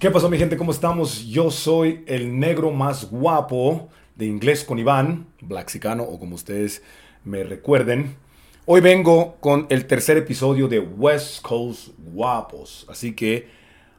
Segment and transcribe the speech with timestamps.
[0.00, 0.56] ¿Qué pasó mi gente?
[0.56, 1.26] ¿Cómo estamos?
[1.26, 6.82] Yo soy el negro más guapo de inglés con Iván, Blaxicano o como ustedes
[7.22, 8.16] me recuerden.
[8.64, 12.86] Hoy vengo con el tercer episodio de West Coast Guapos.
[12.88, 13.50] Así que,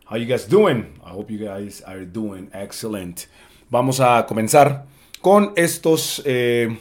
[0.09, 0.99] how you guys doing?
[1.05, 3.27] I hope you guys are doing excellent.
[3.69, 4.87] Vamos a comenzar
[5.21, 6.79] con estos, eh,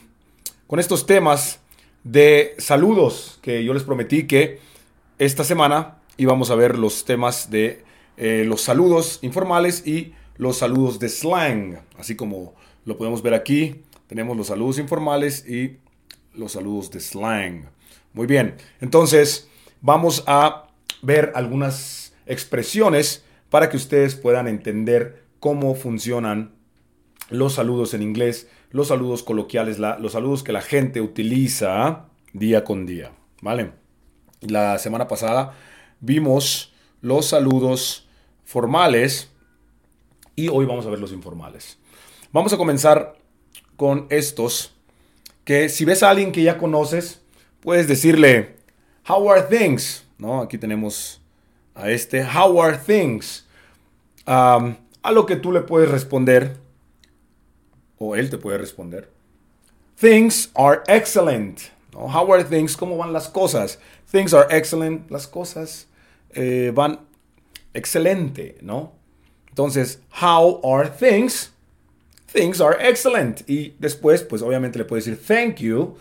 [0.66, 1.60] con estos temas
[2.04, 4.60] de saludos que yo les prometí que
[5.18, 10.98] esta semana íbamos a ver los temas de eh, los saludos informales y los saludos
[10.98, 13.82] de slang, así como lo podemos ver aquí.
[14.06, 15.78] Tenemos los saludos informales y
[16.34, 17.68] los saludos de slang.
[18.12, 19.48] Muy bien, entonces
[19.80, 20.68] vamos a
[21.02, 26.54] ver algunas expresiones para que ustedes puedan entender cómo funcionan
[27.28, 32.86] los saludos en inglés, los saludos coloquiales, los saludos que la gente utiliza día con
[32.86, 33.12] día.
[33.42, 33.72] ¿Vale?
[34.40, 35.54] La semana pasada
[36.00, 38.06] vimos los saludos
[38.44, 39.30] formales
[40.36, 41.78] y hoy vamos a ver los informales.
[42.32, 43.16] Vamos a comenzar
[43.76, 44.72] con estos
[45.44, 47.20] que si ves a alguien que ya conoces,
[47.60, 48.56] puedes decirle,
[49.08, 50.04] How are things?
[50.18, 50.42] ¿No?
[50.42, 51.20] Aquí tenemos
[51.74, 53.46] a este, How are things?
[54.26, 56.56] a lo que tú le puedes responder,
[57.98, 59.10] o él te puede responder,
[59.98, 61.60] Things are excellent.
[61.92, 62.76] How are things?
[62.76, 63.78] ¿Cómo van las cosas?
[64.10, 65.10] Things are excellent.
[65.10, 65.88] Las cosas
[66.34, 67.00] eh, van
[67.74, 68.92] excelente, ¿no?
[69.48, 71.52] Entonces, how are things?
[72.32, 73.48] Things are excellent.
[73.48, 75.96] Y después, pues obviamente le puedes decir thank you.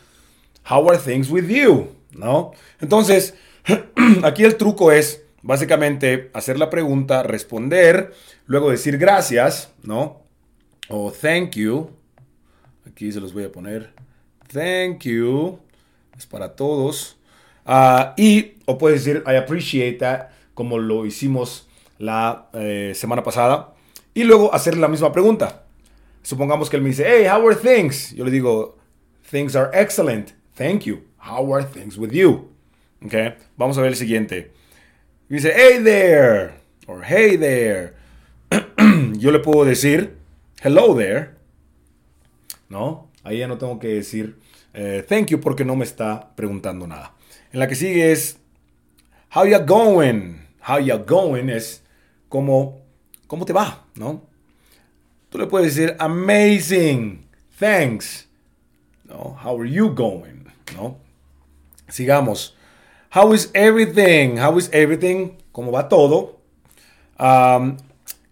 [0.70, 1.90] How are things with you?
[2.12, 2.52] ¿No?
[2.80, 3.34] Entonces,
[4.24, 8.14] aquí el truco es básicamente hacer la pregunta, responder,
[8.46, 10.22] luego decir gracias, ¿no?
[10.90, 11.90] O thank you.
[12.86, 13.94] Aquí se los voy a poner.
[14.52, 15.60] Thank you.
[16.18, 17.19] Es para todos.
[17.72, 23.76] Ah, y, o puedes decir I appreciate that, como lo hicimos la eh, semana pasada.
[24.16, 25.66] Y luego hacer la misma pregunta.
[26.24, 28.12] Supongamos que él me dice, hey, how are things?
[28.16, 28.80] Yo le digo,
[29.30, 30.32] things are excellent.
[30.56, 31.04] Thank you.
[31.20, 32.50] How are things with you?
[33.06, 33.36] Okay.
[33.56, 34.52] Vamos a ver el siguiente.
[35.30, 36.56] dice, hey there.
[36.88, 37.94] Or hey there.
[39.20, 40.18] Yo le puedo decir,
[40.64, 41.36] hello there.
[42.68, 43.12] ¿No?
[43.24, 44.38] Ahí ya no tengo que decir
[44.74, 47.14] eh, thank you porque no me está preguntando nada.
[47.52, 48.38] En la que sigue es,
[49.36, 50.46] how you going?
[50.68, 51.82] How you going es
[52.28, 52.82] como,
[53.28, 53.86] ¿cómo te va?
[53.96, 54.22] ¿No?
[55.30, 57.26] Tú le puedes decir amazing,
[57.60, 58.28] thanks.
[59.06, 59.38] ¿No?
[59.44, 60.46] How are you going?
[60.76, 60.98] ¿No?
[61.88, 62.56] Sigamos.
[63.14, 64.38] How is everything?
[64.38, 65.32] How is everything?
[65.52, 66.40] ¿Cómo va todo?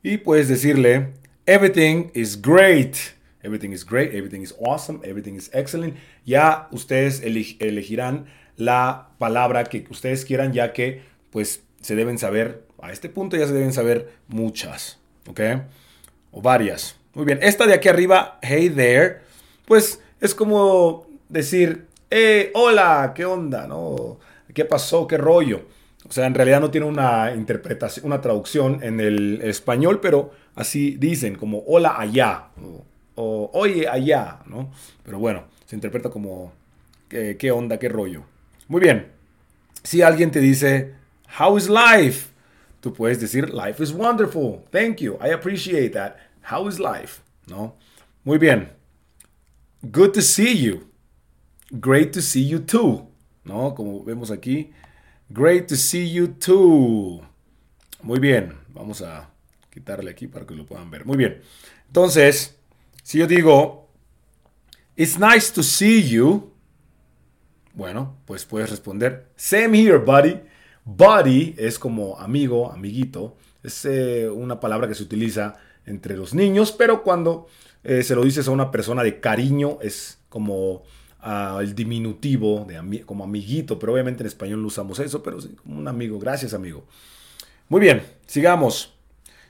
[0.04, 1.14] Y puedes decirle
[1.46, 3.16] everything is great.
[3.44, 5.96] Everything is great, everything is awesome, everything is excellent.
[6.26, 8.26] Ya ustedes elegirán
[8.58, 11.02] la palabra que ustedes quieran, ya que
[11.32, 15.40] pues se deben saber, a este punto ya se deben saber muchas, ¿ok?
[16.32, 16.96] o varias.
[17.14, 19.20] Muy bien, esta de aquí arriba, hey there,
[19.66, 23.68] pues es como decir, eh, hola, ¿qué onda?
[23.68, 24.20] ¿No?
[24.54, 25.08] ¿Qué pasó?
[25.08, 25.66] ¿Qué rollo?
[26.08, 30.96] O sea, en realidad no tiene una interpretación, una traducción en el español, pero así
[30.98, 32.50] dicen, como hola allá,
[33.16, 34.72] o, oye allá, ¿no?
[35.04, 36.54] Pero bueno, se interpreta como
[37.10, 38.24] qué onda, qué rollo.
[38.68, 39.12] Muy bien,
[39.84, 40.96] si alguien te dice,
[41.40, 42.30] how is life?
[42.82, 44.64] Tú puedes decir, life is wonderful.
[44.72, 45.18] Thank you.
[45.22, 46.18] I appreciate that.
[46.52, 47.22] How is life?
[47.48, 47.76] ¿No?
[48.24, 48.70] Muy bien.
[49.82, 50.88] Good to see you.
[51.72, 53.08] Great to see you too.
[53.44, 53.74] ¿No?
[53.74, 54.72] Como vemos aquí.
[55.30, 57.22] Great to see you too.
[58.02, 58.54] Muy bien.
[58.70, 59.30] Vamos a
[59.72, 61.06] quitarle aquí para que lo puedan ver.
[61.06, 61.42] Muy bien.
[61.88, 62.58] Entonces,
[63.04, 63.88] si yo digo,
[64.98, 66.52] It's nice to see you.
[67.78, 70.40] Bueno, pues puedes responder, Same here, buddy.
[70.84, 73.38] Buddy es como amigo, amiguito.
[73.62, 77.46] Es eh, una palabra que se utiliza entre los niños, pero cuando
[77.84, 80.86] eh, se lo dices a una persona de cariño es como
[81.20, 85.50] ah, el diminutivo, de como amiguito, pero obviamente en español no usamos eso, pero sí,
[85.62, 86.18] como un amigo.
[86.18, 86.84] Gracias, amigo.
[87.70, 88.96] Muy bien, sigamos.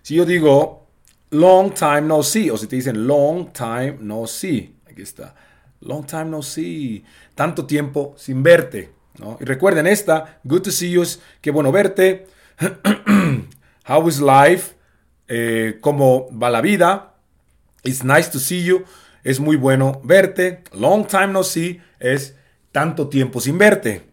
[0.01, 0.85] Si yo digo
[1.29, 5.33] long time no see, o si te dicen long time no see, aquí está.
[5.81, 7.03] Long time no see.
[7.35, 8.93] Tanto tiempo sin verte.
[9.39, 11.03] Y recuerden esta, good to see you,
[11.41, 12.27] qué bueno verte.
[13.87, 14.75] How is life?
[15.27, 17.15] Eh, ¿Cómo va la vida?
[17.83, 18.83] It's nice to see you.
[19.23, 20.63] Es muy bueno verte.
[20.73, 22.35] Long time no see es
[22.71, 24.03] tanto tiempo sin verte.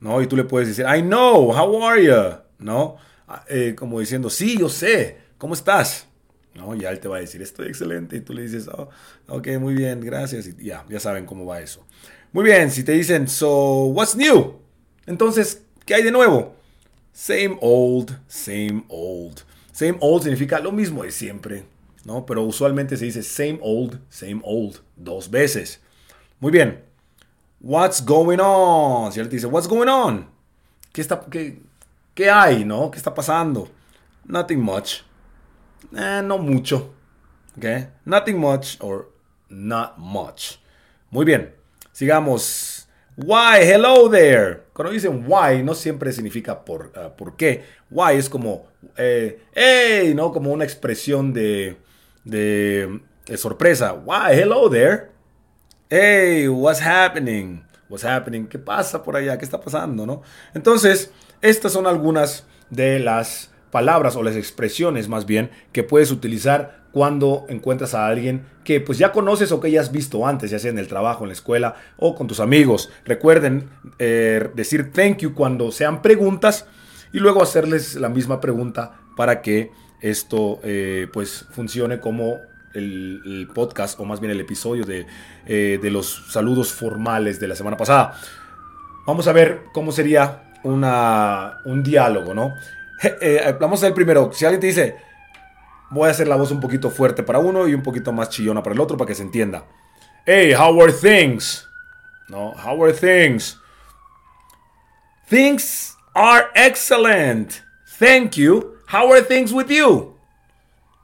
[0.00, 0.20] ¿No?
[0.22, 2.38] Y tú le puedes decir, I know, how are you?
[2.58, 2.96] ¿No?
[3.26, 6.06] Ah, eh, como diciendo, sí, yo sé, ¿cómo estás?
[6.54, 6.74] ¿No?
[6.74, 8.16] Y él te va a decir, estoy excelente.
[8.16, 8.88] Y tú le dices, oh,
[9.28, 10.46] ok, muy bien, gracias.
[10.46, 11.84] Y ya, ya saben cómo va eso.
[12.32, 14.54] Muy bien, si te dicen, so, what's new?
[15.06, 16.54] Entonces, ¿qué hay de nuevo?
[17.12, 19.42] Same old, same old.
[19.72, 21.64] Same old significa lo mismo de siempre,
[22.04, 22.26] ¿no?
[22.26, 25.80] Pero usualmente se dice same old, same old, dos veces.
[26.40, 26.82] Muy bien.
[27.60, 29.12] What's going on?
[29.12, 30.28] Si él te dice, what's going on?
[30.92, 31.60] ¿Qué, está, qué,
[32.14, 32.90] qué hay, no?
[32.90, 33.68] ¿Qué está pasando?
[34.24, 35.02] Nothing much.
[35.92, 36.94] Eh, no mucho.
[37.58, 37.88] Okay?
[38.04, 39.10] Nothing much or
[39.48, 40.58] not much.
[41.10, 41.54] Muy bien.
[41.92, 42.88] Sigamos.
[43.16, 43.62] Why?
[43.62, 44.64] Hello there.
[44.72, 47.64] Cuando dicen why, no siempre significa por, uh, por qué.
[47.90, 48.66] Why es como,
[48.96, 50.32] eh, hey, ¿no?
[50.32, 51.76] Como una expresión de,
[52.24, 53.92] de, de sorpresa.
[53.92, 54.32] Why?
[54.32, 55.10] Hello there.
[55.88, 57.64] Hey, what's happening?
[57.88, 58.48] What's happening?
[58.48, 59.38] ¿Qué pasa por allá?
[59.38, 60.06] ¿Qué está pasando?
[60.06, 60.22] ¿no?
[60.54, 66.84] Entonces, estas son algunas de las palabras o las expresiones más bien que puedes utilizar
[66.92, 70.60] cuando encuentras a alguien que pues ya conoces o que ya has visto antes, ya
[70.60, 72.92] sea en el trabajo, en la escuela o con tus amigos.
[73.04, 73.68] Recuerden
[73.98, 76.66] eh, decir thank you cuando sean preguntas
[77.12, 82.36] y luego hacerles la misma pregunta para que esto eh, pues funcione como
[82.74, 85.04] el, podcast, o más bien el episodio de,
[85.46, 88.14] eh, de, los saludos formales de la semana pasada.
[89.04, 92.54] Vamos a ver cómo sería una, un diálogo, ¿no?
[93.20, 94.96] Eh, vamos a ver primero, si alguien te dice,
[95.90, 98.62] voy a hacer la voz un poquito fuerte para uno y un poquito más chillona
[98.62, 99.66] para el otro para que se entienda.
[100.26, 101.68] Hey, how are things?
[102.28, 103.58] No, how are things?
[105.28, 107.62] Things are excellent.
[107.98, 108.78] Thank you.
[108.86, 110.16] How are things with you?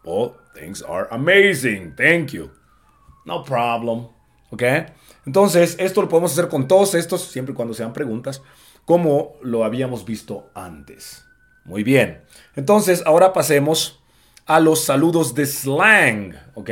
[0.05, 1.95] Oh, Things are amazing.
[1.97, 2.51] Thank you.
[3.25, 4.09] No problem.
[4.51, 4.63] ¿Ok?
[5.25, 8.43] Entonces, esto lo podemos hacer con todos estos, siempre y cuando sean preguntas,
[8.85, 11.25] como lo habíamos visto antes.
[11.71, 12.19] Muy bien.
[12.57, 14.03] Entonces, ahora pasemos
[14.45, 16.35] a los saludos de slang.
[16.55, 16.69] ¿Ok?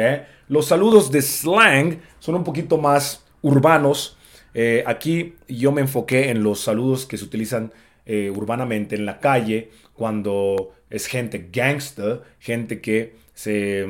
[0.49, 4.19] Los saludos de slang son un poquito más urbanos.
[4.55, 7.73] Eh, aquí yo me enfoqué en los saludos que se utilizan
[8.07, 13.87] eh, urbanamente en la calle cuando es gente gangster, gente que se,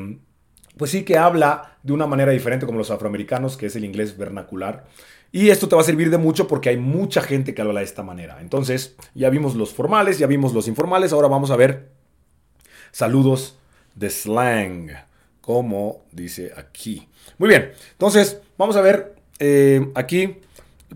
[0.76, 4.18] pues sí que habla de una manera diferente como los afroamericanos, que es el inglés
[4.18, 4.84] vernacular.
[5.30, 7.86] Y esto te va a servir de mucho porque hay mucha gente que habla de
[7.86, 8.38] esta manera.
[8.40, 11.90] Entonces, ya vimos los formales, ya vimos los informales, ahora vamos a ver
[12.92, 13.58] saludos
[13.94, 14.90] de slang,
[15.40, 17.08] como dice aquí.
[17.38, 20.38] Muy bien, entonces vamos a ver eh, aquí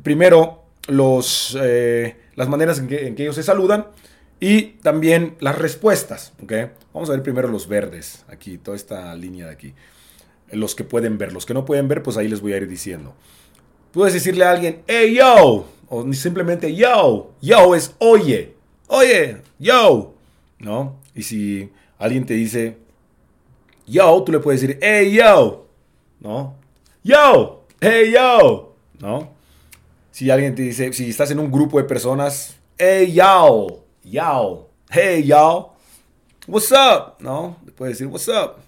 [0.03, 3.87] primero los, eh, las maneras en que, ellos se saludan.
[4.41, 6.33] Y también las respuestas.
[6.93, 9.75] Vamos a ver primero los verdes, aquí, toda esta línea de aquí.
[10.51, 12.67] Los que pueden ver, los que no pueden ver, pues ahí les voy a ir
[12.67, 13.15] diciendo.
[13.93, 18.55] Puedes decirle a alguien, hey, yo, o simplemente yo, yo es oye,
[18.87, 20.15] oye, yo,
[20.59, 20.97] ¿no?
[21.15, 22.79] Y si alguien te dice
[23.87, 25.67] yo, tú le puedes decir, hey, yo,
[26.21, 26.55] ¿no?
[27.03, 29.29] Yo, hey, yo, ¿no?
[30.11, 35.23] Si alguien te dice, si estás en un grupo de personas, hey, yo, y'all, hey
[35.25, 35.73] y'all,
[36.47, 37.57] what's up, ¿no?
[37.77, 38.59] Puede decir what's up.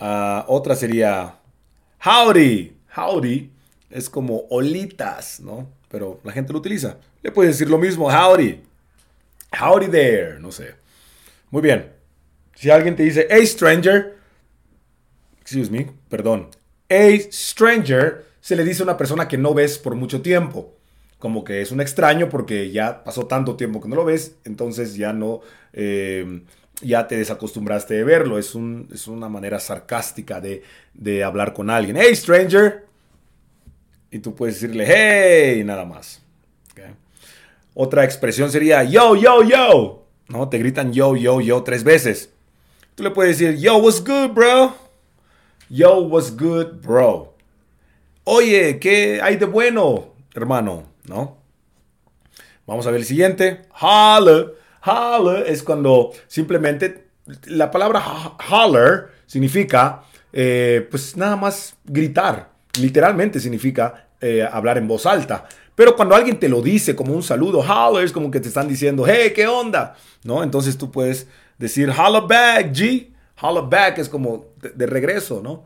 [0.00, 1.36] Uh, otra sería
[2.04, 3.51] howdy, howdy
[3.92, 5.68] es como olitas, ¿no?
[5.88, 6.98] Pero la gente lo utiliza.
[7.22, 8.60] Le puede decir lo mismo, howdy,
[9.60, 10.74] howdy there, no sé.
[11.50, 11.92] Muy bien.
[12.54, 14.16] Si alguien te dice, hey stranger,
[15.40, 16.48] excuse me, perdón,
[16.88, 20.76] hey stranger, se le dice a una persona que no ves por mucho tiempo
[21.22, 24.96] como que es un extraño porque ya pasó tanto tiempo que no lo ves, entonces
[24.96, 25.40] ya no,
[25.72, 26.42] eh,
[26.80, 28.38] ya te desacostumbraste de verlo.
[28.38, 31.96] Es, un, es una manera sarcástica de, de, hablar con alguien.
[31.96, 32.86] Hey, stranger.
[34.12, 36.22] Y tú puedes decirle, hey, nada más.
[37.74, 40.06] Otra expresión sería, yo, yo, yo.
[40.28, 40.48] ¿No?
[40.48, 42.30] Te gritan yo, yo, yo tres veces.
[42.94, 44.76] Tú le puedes decir, yo, what's good, bro?
[45.70, 47.34] Yo, what's good, bro?
[48.24, 50.92] Oye, ¿qué hay de bueno, hermano?
[51.08, 51.38] ¿no?
[52.66, 53.62] Vamos a ver el siguiente.
[53.80, 54.54] Holler.
[54.84, 57.06] Holler es cuando simplemente
[57.44, 58.02] la palabra
[58.50, 60.02] holler significa
[60.32, 62.50] eh, pues nada más gritar.
[62.78, 65.46] Literalmente significa eh, hablar en voz alta.
[65.74, 68.68] Pero cuando alguien te lo dice como un saludo, holler es como que te están
[68.68, 69.96] diciendo, hey, ¿qué onda?
[70.22, 70.42] ¿No?
[70.42, 71.26] Entonces tú puedes
[71.58, 73.08] decir holler back, G.
[73.40, 75.64] Holler back es como de, regreso, ¿no?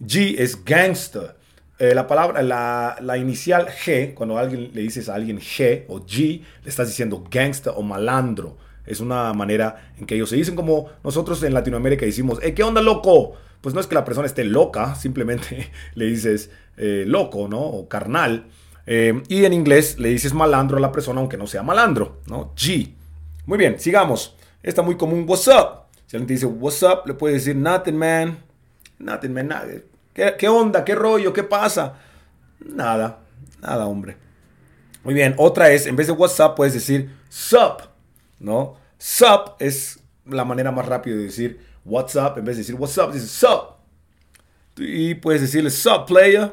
[0.00, 1.36] G es gangster.
[1.78, 6.42] Eh, la palabra, la, inicial G, cuando alguien le dices a alguien G o G,
[6.62, 8.56] le estás diciendo gangsta o malandro.
[8.86, 12.62] Es una manera en que ellos se dicen como nosotros en Latinoamérica decimos, eh, ¿qué
[12.62, 13.34] onda loco?
[13.60, 17.60] Pues no es que la persona esté loca, simplemente le dices eh, loco, ¿no?
[17.60, 18.46] O carnal.
[18.86, 22.54] y en inglés le dices malandro a la persona aunque no sea malandro, ¿no?
[22.56, 22.92] G.
[23.46, 24.36] Muy bien, sigamos.
[24.62, 25.82] Está muy común, what's up?
[26.06, 28.38] Si alguien te dice what's up, le puedes decir nothing man.
[28.98, 29.66] Nothing man, nada
[30.12, 30.84] ¿Qué, onda?
[30.84, 31.32] ¿Qué rollo?
[31.32, 31.94] ¿Qué pasa?
[32.60, 33.20] Nada,
[33.60, 34.16] nada, hombre.
[35.04, 37.80] Muy bien, otra es, en vez de WhatsApp puedes decir sup,
[38.42, 38.76] ¿no?
[38.98, 42.34] Sup es la manera más rápida de decir what's up.
[42.36, 43.76] En vez de decir what's up, dices sup.
[44.76, 46.52] Y puedes decirle sup, player.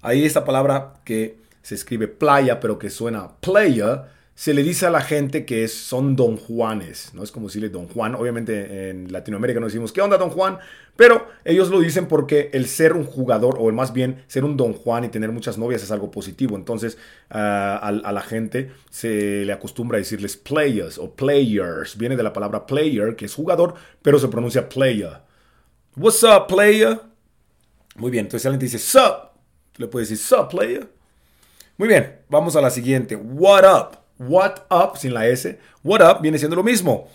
[0.00, 4.02] Ahí esta palabra que se escribe playa, pero que suena player
[4.34, 7.22] se le dice a la gente que son don Juanes, ¿no?
[7.22, 8.14] Es como decirle don Juan.
[8.14, 10.58] Obviamente en Latinoamérica no decimos, ¿qué onda don Juan?
[10.96, 14.72] Pero ellos lo dicen porque el ser un jugador, o más bien ser un don
[14.72, 16.56] Juan y tener muchas novias es algo positivo.
[16.56, 16.96] Entonces
[17.28, 21.98] a, a, la gente se le acostumbra a decirles players o players.
[21.98, 25.20] Viene de la palabra player, que es jugador, pero se pronuncia player.
[25.94, 27.00] What's up, player?
[27.96, 29.32] Muy bien, entonces alguien te dice, sup,
[29.76, 30.88] le puedes decir, sup, player.
[31.76, 33.14] Muy bien, vamos a la siguiente.
[33.14, 34.01] What up?
[34.28, 35.58] What up sin la S.
[35.82, 37.08] What up viene siendo lo mismo.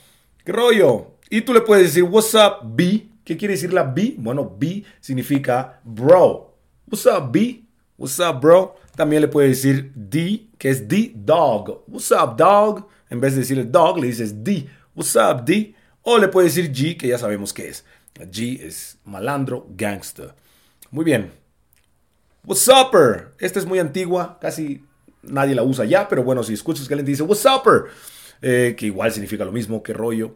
[0.44, 1.18] ¿Qué rollo?
[1.30, 3.08] Y tú le puedes decir What's up, B.
[3.24, 4.16] ¿Qué quiere decir la B?
[4.18, 6.56] Bueno, B significa bro.
[6.88, 7.64] What's up, B?
[7.98, 8.76] What's up, bro?
[8.96, 11.84] También le puedes decir D, que es D, dog.
[11.88, 12.88] What's up, dog?
[13.10, 14.68] En vez de decirle dog, le dices D.
[14.96, 15.76] What's up, D?
[16.02, 17.86] O le puedes decir G, que ya sabemos qué es.
[18.16, 20.34] G es malandro, gangster.
[20.90, 21.32] Muy bien.
[22.44, 23.34] What's upper?
[23.40, 24.84] Esta es muy antigua, casi
[25.30, 27.88] nadie la usa ya, pero bueno, si escuchas que alguien dice, What's up?
[28.42, 30.36] Eh, que igual significa lo mismo, qué rollo,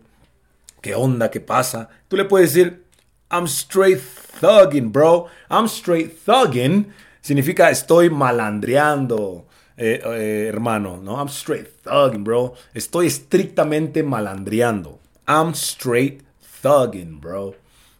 [0.82, 1.90] qué onda, qué pasa.
[2.08, 2.84] Tú le puedes decir,
[3.32, 4.02] I'm straight
[4.40, 5.28] thugging, bro.
[5.50, 9.46] I'm straight thugging significa estoy malandreando,
[9.78, 11.18] eh, eh, hermano, ¿no?
[11.18, 12.54] I'm straight thugging, bro.
[12.74, 15.00] Estoy estrictamente malandreando.
[15.28, 16.24] I'm straight
[16.62, 17.56] thugging, bro.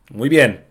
[0.10, 0.66] Muy bien.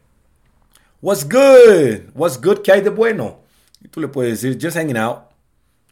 [1.00, 2.10] What's good?
[2.14, 2.58] What's good?
[2.62, 3.40] ¿Qué hay de bueno?
[3.82, 5.29] Y tú le puedes decir, just hanging out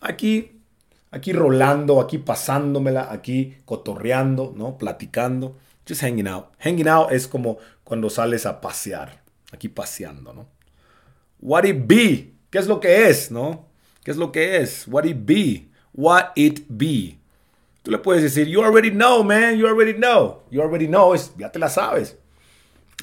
[0.00, 0.60] aquí,
[1.10, 4.78] aquí rolando, aquí pasándomela, aquí cotorreando, ¿no?
[4.78, 6.46] Platicando, just hanging out.
[6.58, 10.48] Hanging out es como cuando sales a pasear, aquí paseando, ¿no?
[11.40, 12.32] What it be?
[12.50, 13.66] ¿Qué es lo que es, no?
[14.02, 14.86] ¿Qué es lo que es?
[14.88, 15.68] What it be?
[15.92, 17.18] What it be?
[17.82, 20.42] Tú le puedes decir, you already know, man, you already know.
[20.50, 22.16] You already know, es, ya te la sabes.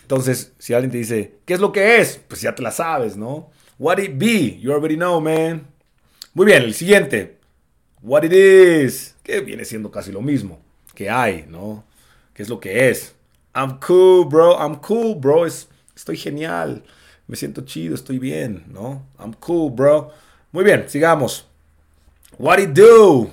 [0.02, 2.22] Entonces, si alguien te dice, ¿qué es lo que es?
[2.28, 3.50] Pues ya te la sabes, ¿no?
[3.80, 4.60] What it be?
[4.60, 5.68] You already know, man.
[6.36, 7.38] Muy bien, el siguiente.
[8.02, 9.16] What it is.
[9.24, 10.60] Que viene siendo casi lo mismo.
[10.94, 11.86] Que hay, ¿no?
[12.34, 13.16] ¿Qué es lo que es?
[13.56, 14.60] I'm cool, bro.
[14.60, 15.46] I'm cool, bro.
[15.46, 16.84] estoy genial.
[17.26, 19.08] Me siento chido, estoy bien, ¿no?
[19.18, 20.12] I'm cool, bro.
[20.52, 21.48] Muy bien, sigamos.
[22.38, 23.32] What it do?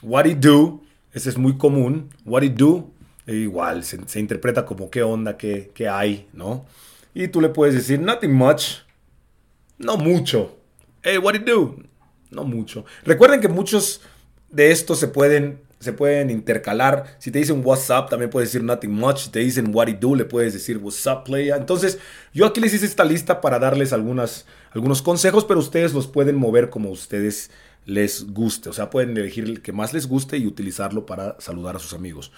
[0.00, 0.80] What it do?
[1.12, 2.08] Ese es muy común.
[2.24, 2.90] What it do?
[3.26, 6.64] E igual, se, interpreta como qué onda, qué, qué hay, ¿no?
[7.12, 8.78] Y tú le puedes decir, nothing much.
[9.76, 10.56] No mucho.
[11.02, 11.89] Hey, what it do?
[12.30, 12.84] No mucho.
[13.04, 14.00] Recuerden que muchos
[14.50, 17.16] de estos se pueden, se pueden intercalar.
[17.18, 19.18] Si te dicen WhatsApp, también puedes decir nothing much.
[19.18, 21.56] Si te dicen what it do, le puedes decir what's up, player.
[21.56, 21.98] Entonces,
[22.32, 24.44] yo aquí les hice esta lista para darles algunos
[25.02, 27.50] consejos, pero ustedes los pueden mover como ustedes
[27.86, 28.68] les guste.
[28.68, 31.94] O sea, pueden elegir el que más les guste y utilizarlo para saludar a sus
[31.94, 32.32] amigos.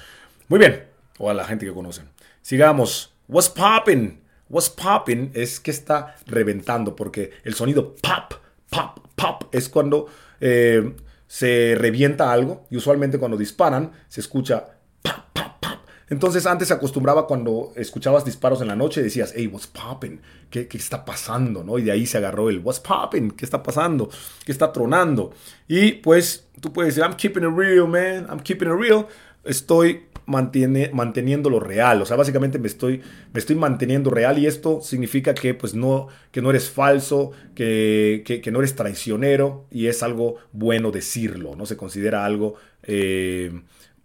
[0.49, 0.85] Muy bien.
[1.19, 2.09] O a la gente que conocen.
[2.41, 3.13] Sigamos.
[3.29, 4.21] What's popping?
[4.49, 8.35] What's popping es que está reventando porque el sonido pop,
[8.73, 10.07] pop, pop es cuando
[10.41, 14.67] eh, se revienta algo y usualmente cuando disparan se escucha
[15.03, 15.79] pop, pop, pop.
[16.09, 20.21] Entonces antes se acostumbraba cuando escuchabas disparos en la noche decías, hey, what's popping?
[20.51, 21.63] ¿Qué, ¿Qué, está pasando?
[21.63, 21.79] ¿no?
[21.79, 23.31] Y de ahí se agarró el what's popping?
[23.33, 24.09] ¿Qué está pasando?
[24.45, 25.33] ¿Qué está tronando?
[25.69, 28.27] Y pues tú puedes decir, I'm keeping it real, man.
[28.31, 29.07] I'm keeping it real.
[29.45, 32.03] Estoy mantiene, manteniéndolo real.
[32.03, 33.01] O sea, básicamente me estoy,
[33.33, 38.25] me estoy manteniendo real y esto significa que, pues, no, que no eres falso, que,
[38.25, 41.67] que, no eres traicionero y es algo bueno decirlo, ¿no?
[41.67, 43.53] Se considera algo eh,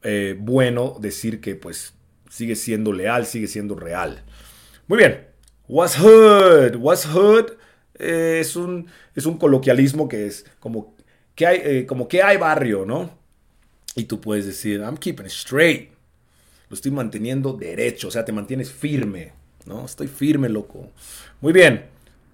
[0.03, 1.95] eh, bueno decir que, pues,
[2.29, 4.23] sigue siendo leal, sigue siendo real.
[4.87, 5.25] Muy bien.
[5.67, 6.75] What's hood?
[6.75, 7.53] What's hood?
[7.97, 10.95] Eh, es, un, es un coloquialismo que es como
[11.33, 13.17] que hay, como que hay barrio, ¿no?
[13.95, 15.96] Y tú puedes decir, I'm keeping it straight
[16.69, 19.33] lo estoy manteniendo derecho, o sea, te mantienes firme,
[19.65, 19.85] ¿no?
[19.85, 20.91] Estoy firme, loco.
[21.41, 21.85] Muy bien.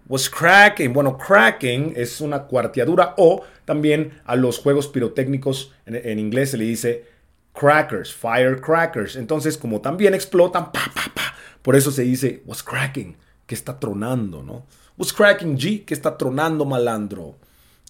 [0.08, 0.92] Was cracking.
[0.92, 6.66] Bueno, cracking es una cuarteadura o también a los juegos pirotécnicos en, inglés se le
[6.66, 7.06] dice
[7.54, 9.16] crackers, firecrackers.
[9.16, 13.80] Entonces, como también explotan, pa, pa, pa, por eso se dice was cracking, que está
[13.80, 14.66] tronando, ¿no?
[14.98, 17.38] Was cracking G, que está tronando malandro.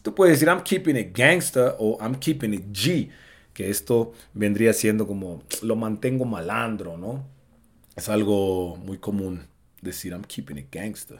[0.03, 3.09] Tú puedes decir I'm keeping it gangster o I'm keeping it G
[3.53, 7.25] que esto vendría siendo como lo mantengo malandro, ¿no?
[7.95, 9.47] Es algo muy común
[9.81, 11.19] decir I'm keeping it gangster.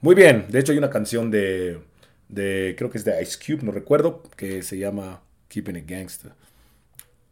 [0.00, 1.80] Muy bien, de hecho hay una canción de,
[2.28, 6.32] de creo que es de Ice Cube, no recuerdo, que se llama Keeping It Gangster.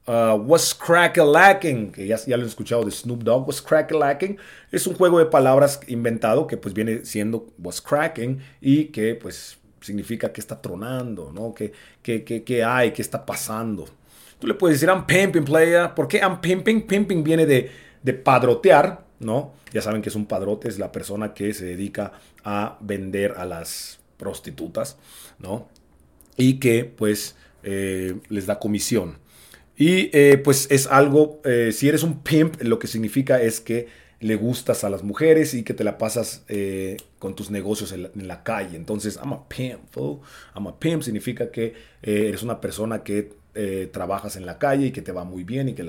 [0.06, 3.46] Uh, What's Crack Lacking, que ya, ya, lo he escuchado de Snoop Dogg.
[3.46, 4.38] What's Crack Lacking
[4.70, 9.58] es un juego de palabras inventado que pues viene siendo What's Cracking y que pues
[9.80, 11.52] significa que está tronando, ¿no?
[11.54, 11.72] Que,
[12.02, 13.86] que, que, que hay, que está pasando.
[14.38, 15.94] Tú le puedes decir, I'm pimping, player.
[15.94, 16.82] ¿Por qué I'm pimping?
[16.82, 17.70] Pimping viene de,
[18.02, 19.54] de padrotear, ¿no?
[19.72, 22.12] Ya saben que es un padrote, es la persona que se dedica
[22.44, 24.96] a vender a las prostitutas,
[25.38, 25.68] ¿no?
[26.36, 29.18] Y que pues eh, les da comisión.
[29.76, 33.88] Y eh, pues es algo, eh, si eres un pimp, lo que significa es que
[34.20, 36.44] le gustas a las mujeres y que te la pasas
[37.18, 38.76] con tus negocios en la, calle.
[38.76, 40.20] Entonces, I'm a pimp, fool.
[40.54, 43.34] I'm a pimp significa que eres una persona que
[43.92, 45.84] trabajas en la calle y que te va muy bien y que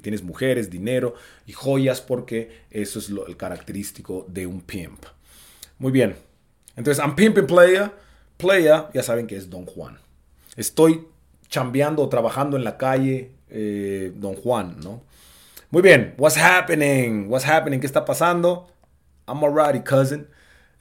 [0.00, 1.14] tienes mujeres, dinero
[1.46, 5.04] y joyas porque eso es el característico de un pimp.
[5.78, 6.16] Muy bien.
[6.76, 7.90] Entonces, I'm pimping player.
[8.36, 9.98] Player, ya saben que es Don Juan.
[10.56, 11.06] Estoy
[11.48, 15.02] chambeando o trabajando en la calle, eh, Don Juan, ¿no?
[15.70, 17.28] Muy bien, what's happening?
[17.28, 17.80] What's happening?
[17.80, 18.68] ¿Qué está pasando?
[19.26, 20.26] I'm alright, cousin.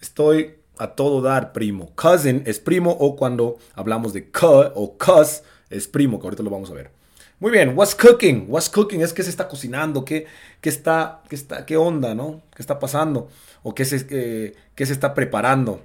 [0.02, 1.94] Estoy a todo dar, primo.
[1.96, 6.50] Cousin es primo o cuando hablamos de cu o cuz es primo, que ahorita lo
[6.50, 6.92] vamos a ver.
[7.40, 8.46] Muy bien, what's cooking?
[8.48, 10.28] What's cooking es que se está cocinando, qué,
[10.62, 12.44] qué está, qué está, qué onda, ¿no?
[12.56, 13.30] ¿Qué está pasando?
[13.64, 15.82] O qué se, eh, qué se está preparando.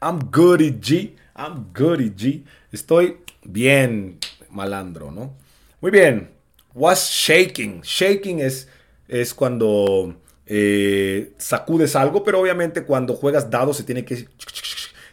[0.00, 1.14] I'm goody G.
[1.36, 2.44] I'm goody G.
[2.70, 4.18] Estoy bien
[4.50, 5.34] malandro, ¿no?
[5.80, 6.30] Muy bien.
[6.74, 7.80] What's shaking?
[7.82, 8.68] Shaking es,
[9.08, 10.14] es cuando
[10.46, 14.28] eh, sacudes algo, pero obviamente cuando juegas dados se tiene que...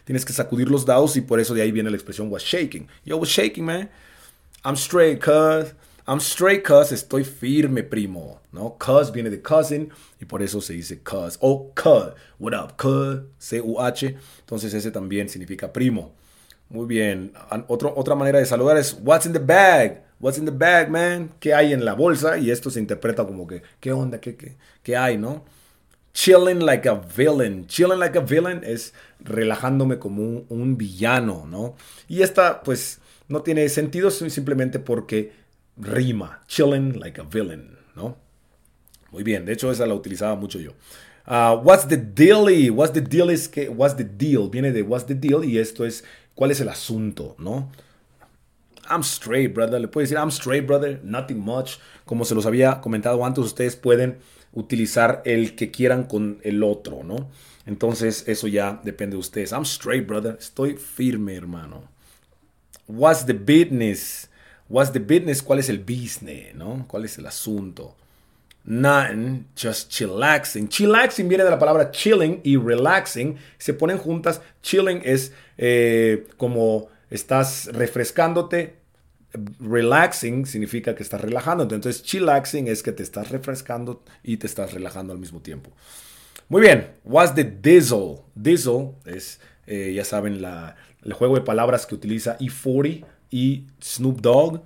[0.04, 2.88] Tienes que sacudir los dados y por eso de ahí viene la expresión was shaking.
[3.04, 3.90] Yo was shaking, man.
[4.64, 5.74] I'm straight, cuz.
[6.06, 6.92] I'm straight, cuz.
[6.92, 8.40] Estoy firme, primo.
[8.52, 8.76] ¿No?
[8.78, 9.90] Cuz viene de cousin
[10.20, 11.38] y por eso se dice cuz.
[11.40, 12.14] O cuz.
[12.38, 13.22] What up, cuz?
[13.38, 14.16] C-U-H.
[14.40, 16.12] Entonces ese también significa primo.
[16.68, 17.32] Muy bien.
[17.68, 20.02] otra manera de saludar es What's in the bag?
[20.22, 21.32] What's in the bag, man?
[21.40, 22.38] ¿Qué hay en la bolsa?
[22.38, 24.20] Y esto se interpreta como que, ¿qué onda?
[24.20, 25.44] ¿Qué, qué, qué hay, no?
[26.12, 27.66] Chilling like a villain.
[27.66, 31.74] Chilling like a villain es relajándome como un, un villano, ¿no?
[32.08, 35.32] Y esta, pues, no tiene sentido simplemente porque
[35.76, 36.42] rima.
[36.46, 38.16] Chilling like a villain, ¿no?
[39.10, 39.44] Muy bien.
[39.44, 40.72] De hecho, esa la utilizaba mucho yo.
[41.26, 42.48] Uh, what's the deal?
[42.70, 45.84] What's the deal es que what's the deal viene de what's the deal y esto
[45.84, 47.70] es cuál es el asunto, ¿no?
[48.92, 49.80] I'm straight, brother.
[49.80, 51.00] Le puede decir I'm straight, brother.
[51.02, 51.78] Nothing much.
[52.04, 54.18] Como se los había comentado antes, ustedes pueden
[54.52, 57.30] utilizar el que quieran con el otro, ¿no?
[57.64, 59.52] Entonces, eso ya depende de ustedes.
[59.52, 60.36] I'm straight, brother.
[60.38, 61.88] Estoy firme, hermano.
[62.86, 64.28] What's the business?
[64.68, 65.42] What's the business?
[65.42, 66.84] ¿Cuál es el business, no?
[66.88, 67.96] ¿Cuál es el asunto?
[68.64, 70.68] Nothing, just chillaxing.
[70.68, 73.36] Chillaxing viene de la palabra chilling y relaxing.
[73.58, 74.40] Se ponen juntas.
[74.62, 78.81] Chilling es eh, como estás refrescándote.
[79.60, 81.74] Relaxing significa que estás relajándote.
[81.74, 85.70] Entonces, chillaxing es que te estás refrescando y te estás relajando al mismo tiempo.
[86.48, 86.90] Muy bien.
[87.04, 88.22] What's the dizzle?
[88.34, 94.20] Dizzle es, eh, ya saben, la, el juego de palabras que utiliza E40 y Snoop
[94.20, 94.62] Dogg.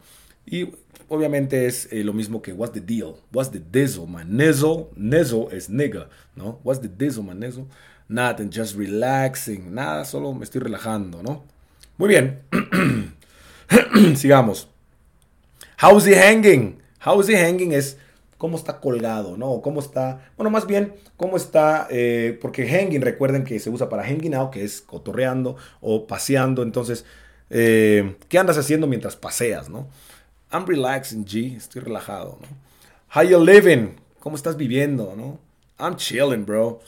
[0.46, 0.68] Y
[1.08, 4.36] obviamente es eh, lo mismo que what's the deal, what's the dizzle, man.
[4.36, 6.60] Nizzle, nizzle es nigga, ¿no?
[6.64, 7.66] What's the dizzle, man, nizzle.
[8.08, 11.44] Nothing, just relaxing, nada, solo me estoy relajando, ¿no?
[11.98, 12.42] Muy bien,
[14.16, 14.68] sigamos.
[15.80, 16.80] How's he hanging?
[17.04, 17.98] How's he hanging es
[18.38, 19.60] cómo está colgado, ¿no?
[19.62, 24.04] Cómo está, bueno, más bien, cómo está, eh, porque hanging, recuerden que se usa para
[24.04, 27.04] hanging out, que es cotorreando o paseando, entonces,
[27.50, 29.88] eh, ¿qué andas haciendo mientras paseas, no?
[30.52, 31.56] I'm relaxing, G.
[31.56, 32.48] Estoy relajado, ¿no?
[33.14, 33.96] How you living?
[34.20, 35.38] ¿Cómo estás viviendo, no?
[35.78, 36.80] I'm chilling, bro.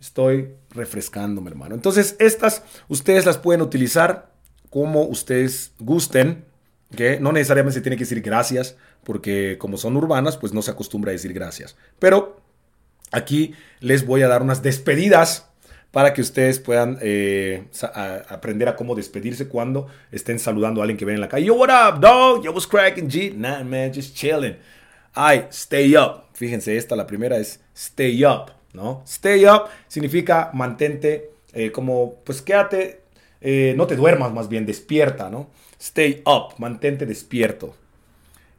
[0.00, 1.74] Estoy refrescándome, hermano.
[1.74, 4.30] Entonces, estas ustedes las pueden utilizar
[4.76, 6.44] como ustedes gusten.
[6.94, 10.70] que No necesariamente se tiene que decir gracias, porque como son urbanas, pues no se
[10.70, 11.78] acostumbra a decir gracias.
[11.98, 12.42] Pero
[13.10, 15.48] aquí les voy a dar unas despedidas
[15.92, 17.68] para que ustedes puedan eh,
[18.28, 21.46] aprender a cómo despedirse cuando estén saludando a alguien que ven en la calle.
[21.46, 22.44] Yo, what up, dog?
[22.44, 23.34] Yo, what's cracking, G?
[23.34, 24.58] Nah, man, just chilling.
[25.14, 26.24] Ay, stay up.
[26.34, 29.02] Fíjense, esta, la primera es stay up, ¿no?
[29.06, 33.05] Stay up significa mantente eh, como, pues quédate,
[33.40, 35.50] eh, no te duermas, más bien despierta, ¿no?
[35.80, 37.74] Stay up, mantente despierto.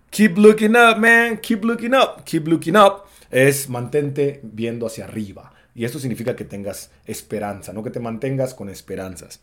[0.09, 1.39] Keep looking up, man.
[1.39, 2.23] Keep looking up.
[2.23, 5.53] Keep looking up es mantente viendo hacia arriba.
[5.75, 9.41] Y esto significa que tengas esperanza, no que te mantengas con esperanzas.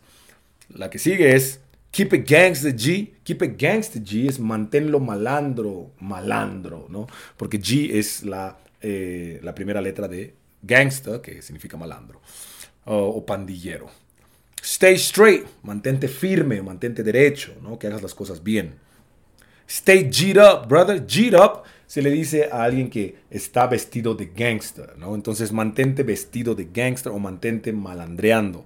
[0.69, 3.13] La que sigue es Keep it gangster G.
[3.23, 7.07] Keep it gangster G es manténlo malandro, malandro, ¿no?
[7.37, 12.19] Porque G es la, eh, la primera letra de gangster, que significa malandro,
[12.83, 13.89] o, pandillero.
[14.65, 17.77] Stay straight, mantente firme, mantente derecho, ¿no?
[17.77, 18.73] Que hagas las cosas bien.
[19.69, 21.05] Stay G'd up, brother.
[21.05, 25.13] G'd up se le dice a alguien que está vestido de gangster, ¿no?
[25.13, 28.65] Entonces mantente vestido de gangster o mantente malandreando.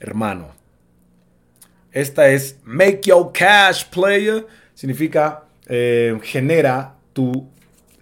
[0.00, 0.48] hermano.
[1.92, 4.44] Esta es Make Your Cash Player.
[4.74, 7.48] significa eh, genera tu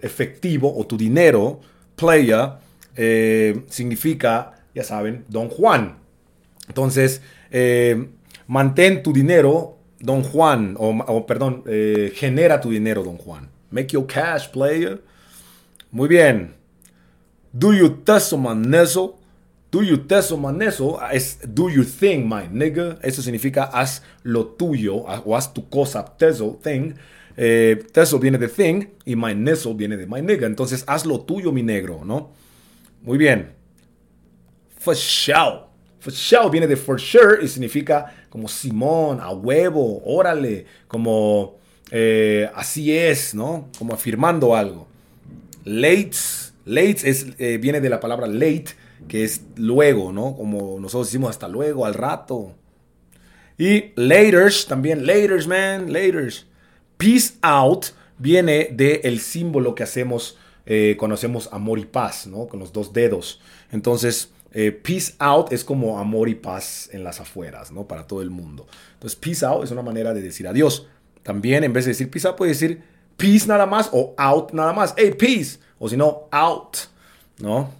[0.00, 1.60] efectivo o tu dinero.
[1.96, 2.54] Player
[2.96, 6.03] eh, significa, ya saben, Don Juan.
[6.68, 8.08] Entonces, eh,
[8.46, 11.64] mantén tu dinero, Don Juan, o, perdón,
[12.14, 13.48] genera tu dinero, Don Juan.
[13.70, 15.00] Make your cash, player.
[15.90, 16.54] Muy bien.
[17.52, 19.16] Do you teso maneso?
[19.70, 21.00] Do you teso maneso?
[21.12, 22.98] Es do your thing, my nigga.
[23.02, 26.04] Eso significa haz lo tuyo o haz tu cosa.
[26.04, 26.94] Teso, thing.
[27.36, 30.46] Eh, teso viene de thing y my neso viene de my nigga.
[30.46, 32.30] Entonces haz lo tuyo, mi negro, ¿no?
[33.02, 33.52] Muy bien.
[34.78, 34.94] For.
[36.04, 41.56] For sure viene de for sure y significa como Simón, a huevo, órale, como
[41.90, 43.70] eh, así es, ¿no?
[43.78, 44.86] Como afirmando algo.
[45.64, 46.12] Late
[46.66, 48.66] Late es, eh, viene de la palabra late,
[49.08, 50.36] que es luego, ¿no?
[50.36, 52.52] Como nosotros decimos hasta luego, al rato.
[53.56, 56.46] Y laters, también laters, man, laters.
[56.98, 57.86] Peace out
[58.18, 60.36] viene del el símbolo que hacemos
[60.66, 62.46] eh, cuando hacemos amor y paz, ¿no?
[62.46, 63.40] Con los dos dedos.
[63.72, 67.88] Entonces, eh, peace out es como amor y paz en las afueras, ¿no?
[67.88, 68.66] Para todo el mundo.
[68.94, 70.86] Entonces, peace out es una manera de decir adiós.
[71.24, 72.82] También, en vez de decir peace out, puede decir
[73.16, 74.94] peace nada más o out nada más.
[74.96, 76.76] Hey, peace o si no, out,
[77.38, 77.72] ¿no?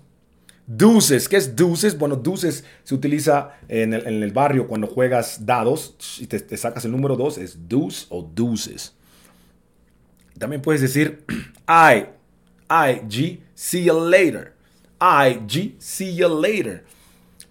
[0.67, 1.97] Deuces, ¿qué es deuces?
[1.97, 7.17] Bueno, deuces se utiliza en el, barrio cuando juegas dados y te, sacas el número
[7.17, 8.95] 2, es deuce o deuces.
[10.39, 11.23] También puedes decir
[11.69, 12.07] I,
[12.69, 14.54] I, G, see you later.
[15.07, 16.83] I, G, see you later.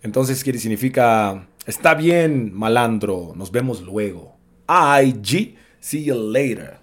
[0.02, 1.48] Entonces, ¿qué significa?
[1.68, 4.36] Está bien, malandro, nos vemos luego.
[4.68, 6.78] I, G, see you later.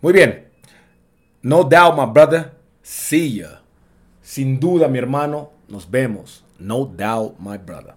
[0.00, 0.48] Muy bien.
[1.40, 2.52] No doubt, my brother.
[2.82, 3.62] See ya.
[4.22, 6.44] Sin duda, mi hermano, nos vemos.
[6.58, 7.94] No doubt, my brother.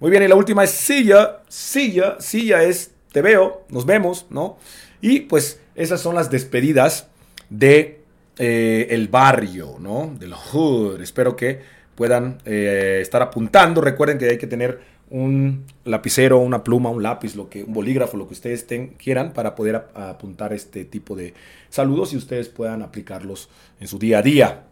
[0.00, 1.42] Muy bien, y la última es see ya.
[1.48, 2.20] See ya.
[2.20, 4.58] See ya es te veo, nos vemos, ¿no?
[5.00, 7.08] Y pues esas son las despedidas
[7.48, 7.97] de
[8.38, 10.14] eh, el barrio, ¿no?
[10.18, 11.00] Del hood.
[11.00, 11.60] Espero que
[11.94, 13.80] puedan eh, estar apuntando.
[13.80, 18.16] Recuerden que hay que tener un lapicero, una pluma, un lápiz, lo que, un bolígrafo,
[18.16, 21.34] lo que ustedes quieran para poder apuntar este tipo de
[21.70, 23.48] saludos y ustedes puedan aplicarlos
[23.80, 24.64] en su día a día.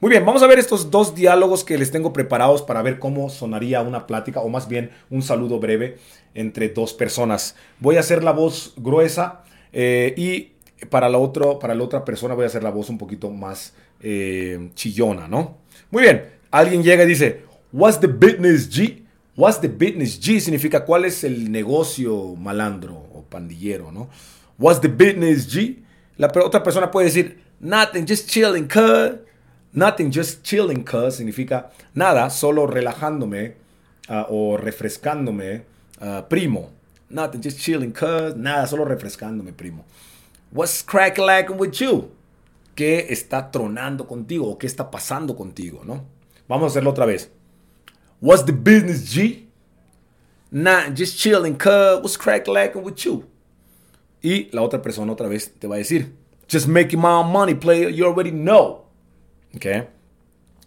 [0.00, 3.30] Muy bien, vamos a ver estos dos diálogos que les tengo preparados para ver cómo
[3.30, 5.98] sonaría una plática o más bien un saludo breve
[6.34, 7.54] entre dos personas.
[7.78, 10.54] Voy a hacer la voz gruesa eh, y
[10.90, 13.74] para la, otro, para la otra persona voy a hacer la voz un poquito más
[14.00, 15.58] eh, chillona, ¿no?
[15.90, 19.02] Muy bien, alguien llega y dice, What's the business, G?
[19.34, 20.20] What's the business?
[20.20, 24.10] G significa cuál es el negocio malandro o pandillero, ¿no?
[24.58, 25.78] What's the business, G?
[26.18, 29.20] La otra persona puede decir, nothing, just chilling, cuz.
[29.72, 33.54] Nothing, just chilling, cuz significa nada, solo relajándome
[34.10, 35.62] uh, o refrescándome,
[36.02, 36.70] uh, primo.
[37.08, 38.36] Nothing, just chilling, cuz.
[38.36, 39.86] Nada, solo refrescándome, primo.
[40.52, 42.10] What's crack like with you?
[42.74, 46.04] ¿Qué está tronando contigo o qué está pasando contigo, no?
[46.46, 47.30] Vamos a hacerlo otra vez.
[48.20, 49.48] What's the business, G?
[50.50, 52.02] Nah, just chilling, cuz.
[52.02, 53.24] What's crack lacking with you?
[54.22, 56.12] Y la otra persona otra vez te va a decir,
[56.46, 57.88] just making my money, player.
[57.88, 58.84] You already know.
[59.56, 59.88] Okay.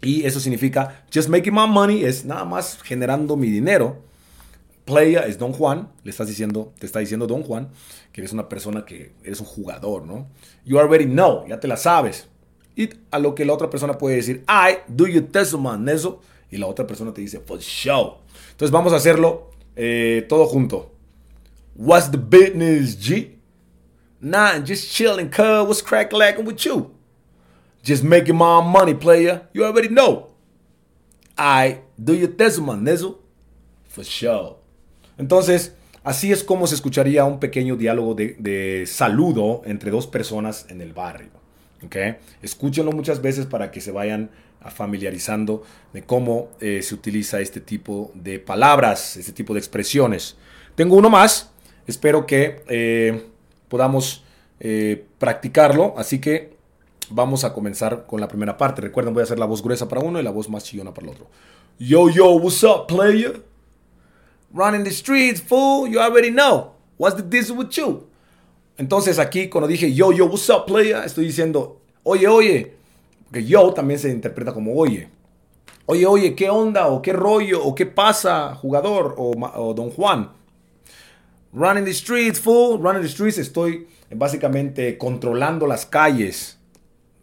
[0.02, 4.02] Y eso significa, just making my money es nada más generando mi dinero.
[4.86, 7.70] Player es Don Juan, le estás diciendo, te está diciendo Don Juan,
[8.12, 10.28] que eres una persona que eres un jugador, ¿no?
[10.64, 12.28] You already know, ya te la sabes.
[12.76, 15.28] Y a lo que la otra persona puede decir, I do you
[15.60, 16.22] man, eso
[16.52, 18.20] y la otra persona te dice, for show.
[18.52, 20.92] Entonces vamos a hacerlo eh, todo junto.
[21.76, 23.38] What's the business, G?
[24.22, 25.68] Nah, just chilling, cuz.
[25.68, 26.92] What's crack lacking with you?
[27.84, 29.48] Just making my money, player.
[29.54, 30.30] You already know.
[31.38, 33.18] I do your testimony, Nezo.
[33.88, 34.58] For sure.
[35.18, 35.74] Entonces,
[36.04, 40.94] así es como se escucharía un pequeño diálogo de, saludo entre dos personas en el
[40.94, 41.30] barrio.
[41.86, 42.18] ¿okay?
[42.42, 44.30] Escúchenlo muchas veces para que se vayan
[44.70, 50.38] familiarizando de cómo eh, se utiliza este tipo de palabras, este tipo de expresiones.
[50.76, 51.52] Tengo uno más,
[51.88, 53.26] espero que eh,
[53.68, 54.24] podamos
[54.60, 56.56] eh, practicarlo, así que
[57.10, 58.82] vamos a comenzar con la primera parte.
[58.82, 61.08] Recuerden, voy a hacer la voz gruesa para uno y la voz más chillona para
[61.08, 61.28] el otro.
[61.78, 63.44] Yo, yo, what's up, player?
[64.56, 66.76] Running the streets, fool, you already know.
[66.96, 68.08] What's the deal with you?
[68.78, 72.74] Entonces aquí cuando dije yo, yo, what's up, player, estoy diciendo, oye, oye,
[73.26, 75.10] porque yo también se interpreta como oye.
[75.88, 76.88] Oye, oye, ¿qué onda?
[76.88, 77.66] ¿O qué rollo?
[77.66, 79.16] ¿O qué pasa, jugador?
[79.18, 80.32] ¿O, don Juan?
[81.52, 82.80] Running the streets, fool.
[82.82, 86.58] Running the streets, estoy básicamente controlando las calles.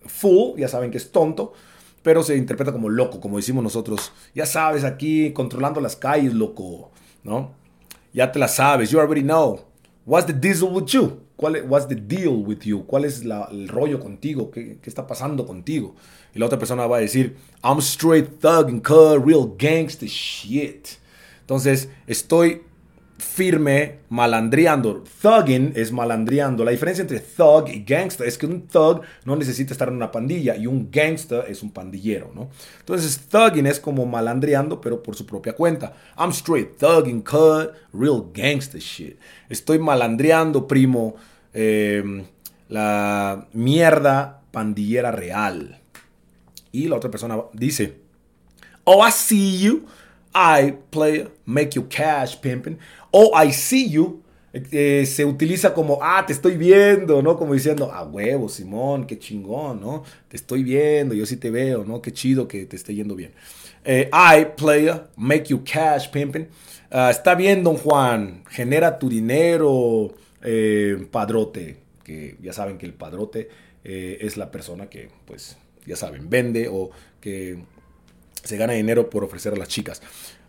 [0.04, 1.54] Fool, ya saben que es tonto,
[2.02, 4.12] pero se interpreta como loco, como decimos nosotros.
[4.34, 6.90] Ya sabes, aquí controlando las calles, loco,
[7.22, 7.52] ¿no?
[8.12, 9.64] Ya te la sabes, you already know.
[10.04, 11.22] What's the diesel with you?
[11.42, 12.84] cuál es, deal with you?
[12.86, 14.50] ¿Cuál es el rollo contigo?
[14.50, 15.96] ¿Qué, ¿Qué, está pasando contigo?
[16.34, 20.86] Y la otra persona va a decir, I'm straight thug and cut, real gangster shit.
[21.40, 22.62] Entonces, estoy
[23.22, 25.04] firme malandreando.
[25.22, 26.64] Thugging es malandreando.
[26.64, 30.10] La diferencia entre thug y gangster es que un thug no necesita estar en una
[30.10, 32.50] pandilla y un gangster es un pandillero, ¿no?
[32.80, 35.94] Entonces, thugging es como malandreando, pero por su propia cuenta.
[36.18, 39.18] I'm straight thugging, cut, real gangster shit.
[39.48, 41.14] Estoy malandreando, primo,
[41.54, 42.24] em,
[42.68, 45.80] la mierda pandillera real.
[46.72, 48.02] Y la otra persona dice,
[48.84, 49.86] Oh, I see you.
[50.34, 52.78] I, player, make you cash, pimping.
[53.12, 54.22] Oh, I see you.
[54.52, 57.36] Eh, se utiliza como, ah, te estoy viendo, ¿no?
[57.36, 60.02] Como diciendo, ah, huevo, Simón, qué chingón, ¿no?
[60.28, 62.02] Te estoy viendo, yo sí te veo, ¿no?
[62.02, 63.32] Qué chido que te esté yendo bien.
[63.84, 66.48] Eh, I, player, make you cash, pimping.
[66.90, 71.78] Ah, está bien, don Juan, genera tu dinero, eh, padrote.
[72.04, 73.48] Que ya saben que el padrote
[73.84, 77.58] es la persona que, pues, ya saben, vende o que
[78.44, 80.02] se gana dinero por ofrecer a las chicas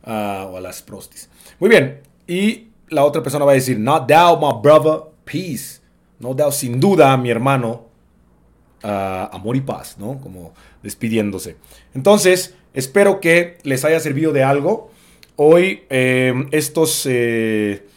[0.06, 0.10] uh,
[0.52, 1.30] o a las prostis.
[1.60, 5.82] Muy bien, y la otra persona va a decir, no doubt, my brother, peace.
[6.20, 7.86] No doubt, sin duda, mi hermano,
[8.84, 10.20] uh, amor y paz, ¿no?
[10.22, 11.58] Como despidiéndose.
[11.94, 14.92] Entonces, espero que les haya servido de algo.
[15.36, 17.88] Hoy eh, estos eh,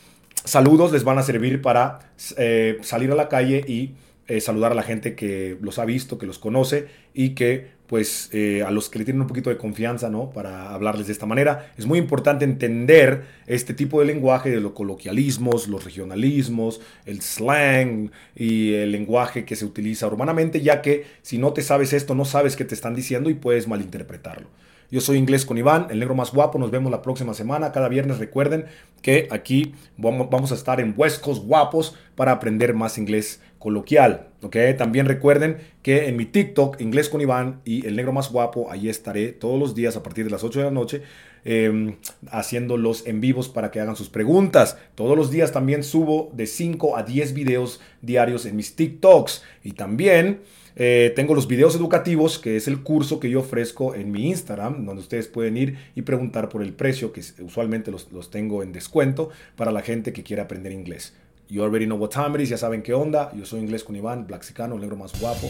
[0.44, 3.94] saludos les van a servir para eh, salir a la calle y
[4.40, 8.62] saludar a la gente que los ha visto, que los conoce y que pues eh,
[8.66, 10.30] a los que le tienen un poquito de confianza, ¿no?
[10.30, 11.72] Para hablarles de esta manera.
[11.76, 18.10] Es muy importante entender este tipo de lenguaje de los coloquialismos, los regionalismos, el slang
[18.34, 22.24] y el lenguaje que se utiliza urbanamente, ya que si no te sabes esto, no
[22.24, 24.48] sabes qué te están diciendo y puedes malinterpretarlo.
[24.90, 26.58] Yo soy Inglés con Iván, el negro más guapo.
[26.58, 27.72] Nos vemos la próxima semana.
[27.72, 28.66] Cada viernes recuerden
[29.02, 34.28] que aquí vamos a estar en Huescos Guapos para aprender más inglés coloquial.
[34.76, 38.88] También recuerden que en mi TikTok, Inglés con Iván y el negro más guapo, ahí
[38.88, 41.02] estaré todos los días a partir de las 8 de la noche
[41.44, 41.96] em,
[42.30, 44.78] haciendo los en vivos para que hagan sus preguntas.
[44.94, 49.42] Todos los días también subo de 5 a 10 videos diarios en mis TikToks.
[49.64, 50.40] Y también...
[50.78, 54.84] Eh, tengo los videos educativos, que es el curso que yo ofrezco en mi Instagram,
[54.84, 58.72] donde ustedes pueden ir y preguntar por el precio, que usualmente los, los tengo en
[58.72, 61.14] descuento para la gente que quiere aprender inglés.
[61.48, 63.30] You already know what time it is, ya saben qué onda.
[63.32, 65.46] Yo soy inglés con Iván, Blaxicano, el negro más guapo,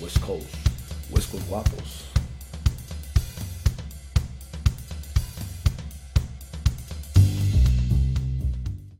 [0.00, 0.46] West Coast,
[1.10, 2.09] West Coast guapos.